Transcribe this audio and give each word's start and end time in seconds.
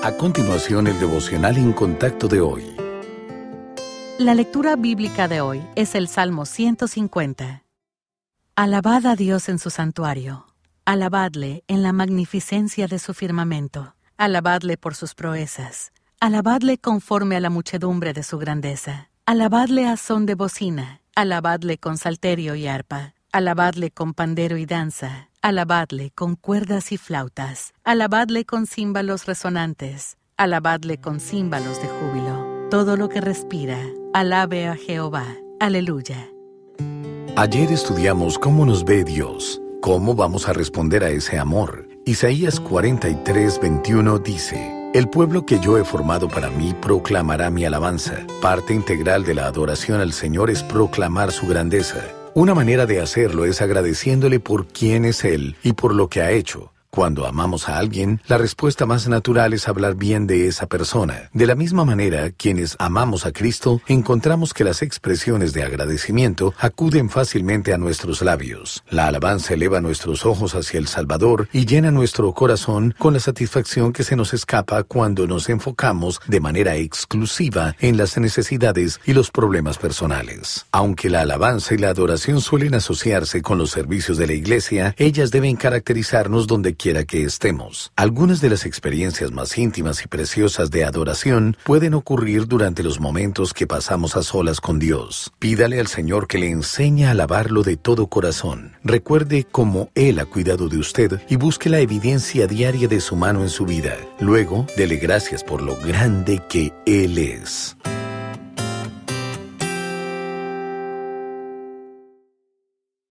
A 0.00 0.12
continuación, 0.12 0.86
el 0.86 1.00
devocional 1.00 1.56
en 1.56 1.72
contacto 1.72 2.28
de 2.28 2.40
hoy. 2.40 2.62
La 4.16 4.32
lectura 4.32 4.76
bíblica 4.76 5.26
de 5.26 5.40
hoy 5.40 5.66
es 5.74 5.96
el 5.96 6.06
Salmo 6.06 6.46
150. 6.46 7.64
Alabad 8.54 9.06
a 9.06 9.16
Dios 9.16 9.48
en 9.48 9.58
su 9.58 9.70
santuario. 9.70 10.46
Alabadle 10.84 11.64
en 11.66 11.82
la 11.82 11.92
magnificencia 11.92 12.86
de 12.86 13.00
su 13.00 13.12
firmamento. 13.12 13.96
Alabadle 14.16 14.76
por 14.76 14.94
sus 14.94 15.16
proezas. 15.16 15.90
Alabadle 16.20 16.78
conforme 16.78 17.34
a 17.34 17.40
la 17.40 17.50
muchedumbre 17.50 18.12
de 18.12 18.22
su 18.22 18.38
grandeza. 18.38 19.10
Alabadle 19.26 19.88
a 19.88 19.96
son 19.96 20.26
de 20.26 20.36
bocina. 20.36 21.00
Alabadle 21.16 21.76
con 21.76 21.98
salterio 21.98 22.54
y 22.54 22.68
arpa. 22.68 23.14
Alabadle 23.32 23.90
con 23.90 24.14
pandero 24.14 24.58
y 24.58 24.64
danza. 24.64 25.27
Alabadle 25.40 26.10
con 26.16 26.34
cuerdas 26.34 26.90
y 26.90 26.98
flautas. 26.98 27.72
Alabadle 27.84 28.44
con 28.44 28.66
címbalos 28.66 29.26
resonantes. 29.26 30.16
Alabadle 30.36 30.98
con 30.98 31.20
címbalos 31.20 31.80
de 31.80 31.86
júbilo. 31.86 32.68
Todo 32.70 32.96
lo 32.96 33.08
que 33.08 33.20
respira, 33.20 33.78
alabe 34.12 34.66
a 34.66 34.74
Jehová. 34.74 35.24
Aleluya. 35.60 36.28
Ayer 37.36 37.70
estudiamos 37.70 38.36
cómo 38.36 38.66
nos 38.66 38.84
ve 38.84 39.04
Dios, 39.04 39.62
cómo 39.80 40.16
vamos 40.16 40.48
a 40.48 40.52
responder 40.52 41.04
a 41.04 41.10
ese 41.10 41.38
amor. 41.38 41.88
Isaías 42.04 42.58
43, 42.58 43.60
21 43.60 44.18
dice, 44.18 44.90
El 44.92 45.08
pueblo 45.08 45.46
que 45.46 45.60
yo 45.60 45.78
he 45.78 45.84
formado 45.84 46.26
para 46.26 46.50
mí 46.50 46.74
proclamará 46.82 47.48
mi 47.48 47.64
alabanza. 47.64 48.26
Parte 48.42 48.74
integral 48.74 49.22
de 49.22 49.34
la 49.34 49.46
adoración 49.46 50.00
al 50.00 50.12
Señor 50.12 50.50
es 50.50 50.64
proclamar 50.64 51.30
su 51.30 51.46
grandeza. 51.46 52.17
Una 52.38 52.54
manera 52.54 52.86
de 52.86 53.00
hacerlo 53.00 53.46
es 53.46 53.60
agradeciéndole 53.62 54.38
por 54.38 54.68
quién 54.68 55.04
es 55.04 55.24
Él 55.24 55.56
y 55.64 55.72
por 55.72 55.92
lo 55.92 56.08
que 56.08 56.22
ha 56.22 56.30
hecho. 56.30 56.72
Cuando 56.90 57.26
amamos 57.26 57.68
a 57.68 57.78
alguien, 57.78 58.20
la 58.28 58.38
respuesta 58.38 58.86
más 58.86 59.08
natural 59.08 59.52
es 59.52 59.68
hablar 59.68 59.94
bien 59.94 60.26
de 60.26 60.48
esa 60.48 60.66
persona. 60.66 61.30
De 61.34 61.46
la 61.46 61.54
misma 61.54 61.84
manera, 61.84 62.30
quienes 62.30 62.76
amamos 62.78 63.26
a 63.26 63.32
Cristo, 63.32 63.82
encontramos 63.86 64.54
que 64.54 64.64
las 64.64 64.80
expresiones 64.82 65.52
de 65.52 65.62
agradecimiento 65.62 66.54
acuden 66.58 67.10
fácilmente 67.10 67.74
a 67.74 67.78
nuestros 67.78 68.22
labios. 68.22 68.82
La 68.88 69.06
alabanza 69.06 69.54
eleva 69.54 69.80
nuestros 69.80 70.24
ojos 70.24 70.54
hacia 70.54 70.78
el 70.78 70.88
Salvador 70.88 71.48
y 71.52 71.66
llena 71.66 71.90
nuestro 71.90 72.32
corazón 72.32 72.94
con 72.98 73.12
la 73.12 73.20
satisfacción 73.20 73.92
que 73.92 74.02
se 74.02 74.16
nos 74.16 74.32
escapa 74.32 74.82
cuando 74.82 75.26
nos 75.26 75.50
enfocamos 75.50 76.20
de 76.26 76.40
manera 76.40 76.76
exclusiva 76.76 77.76
en 77.80 77.98
las 77.98 78.16
necesidades 78.16 78.98
y 79.04 79.12
los 79.12 79.30
problemas 79.30 79.76
personales. 79.76 80.66
Aunque 80.72 81.10
la 81.10 81.20
alabanza 81.20 81.74
y 81.74 81.78
la 81.78 81.90
adoración 81.90 82.40
suelen 82.40 82.74
asociarse 82.74 83.42
con 83.42 83.58
los 83.58 83.70
servicios 83.70 84.16
de 84.16 84.26
la 84.26 84.32
iglesia, 84.32 84.94
ellas 84.96 85.30
deben 85.30 85.56
caracterizarnos 85.56 86.46
donde 86.46 86.77
quiera 86.78 87.04
que 87.04 87.24
estemos. 87.24 87.92
Algunas 87.96 88.40
de 88.40 88.48
las 88.48 88.64
experiencias 88.64 89.32
más 89.32 89.58
íntimas 89.58 90.02
y 90.04 90.08
preciosas 90.08 90.70
de 90.70 90.84
adoración 90.84 91.56
pueden 91.64 91.94
ocurrir 91.94 92.46
durante 92.46 92.82
los 92.82 93.00
momentos 93.00 93.52
que 93.52 93.66
pasamos 93.66 94.16
a 94.16 94.22
solas 94.22 94.60
con 94.60 94.78
Dios. 94.78 95.32
Pídale 95.38 95.80
al 95.80 95.88
Señor 95.88 96.28
que 96.28 96.38
le 96.38 96.50
enseñe 96.50 97.04
a 97.04 97.10
alabarlo 97.10 97.62
de 97.62 97.76
todo 97.76 98.06
corazón. 98.06 98.76
Recuerde 98.84 99.44
cómo 99.50 99.90
Él 99.94 100.20
ha 100.20 100.24
cuidado 100.24 100.68
de 100.68 100.78
usted 100.78 101.20
y 101.28 101.36
busque 101.36 101.68
la 101.68 101.80
evidencia 101.80 102.46
diaria 102.46 102.88
de 102.88 103.00
su 103.00 103.16
mano 103.16 103.42
en 103.42 103.50
su 103.50 103.66
vida. 103.66 103.96
Luego, 104.20 104.66
dele 104.76 104.96
gracias 104.96 105.42
por 105.42 105.60
lo 105.60 105.76
grande 105.76 106.40
que 106.48 106.72
Él 106.86 107.18
es. 107.18 107.76